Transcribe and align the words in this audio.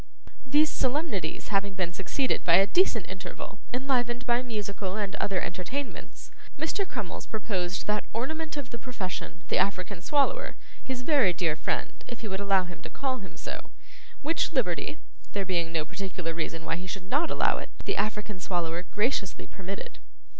These 0.47 0.71
solemnities 0.71 1.49
having 1.49 1.75
been 1.75 1.93
succeeded 1.93 2.43
by 2.43 2.55
a 2.55 2.65
decent 2.65 3.07
interval, 3.07 3.59
enlivened 3.71 4.25
by 4.25 4.41
musical 4.41 4.95
and 4.95 5.13
other 5.17 5.39
entertainments, 5.39 6.31
Mr. 6.57 6.87
Crummles 6.87 7.27
proposed 7.27 7.85
that 7.85 8.05
ornament 8.11 8.57
of 8.57 8.71
the 8.71 8.79
profession, 8.79 9.43
the 9.49 9.59
African 9.59 10.01
Swallower, 10.01 10.55
his 10.83 11.03
very 11.03 11.33
dear 11.33 11.55
friend, 11.55 12.03
if 12.07 12.21
he 12.21 12.27
would 12.27 12.39
allow 12.39 12.63
him 12.63 12.81
to 12.81 12.89
call 12.89 13.19
him 13.19 13.37
so; 13.37 13.69
which 14.23 14.51
liberty 14.51 14.97
(there 15.33 15.45
being 15.45 15.71
no 15.71 15.85
particular 15.85 16.33
reason 16.33 16.65
why 16.65 16.77
he 16.77 16.87
should 16.87 17.07
not 17.07 17.29
allow 17.29 17.59
it) 17.59 17.69
the 17.85 17.95
African 17.95 18.39
Swallower 18.39 18.81
graciously 18.91 19.45
permitted. 19.45 19.99